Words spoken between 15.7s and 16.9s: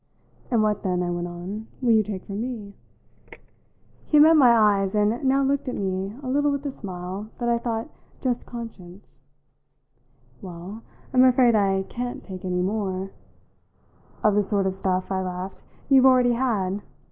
"you've already had?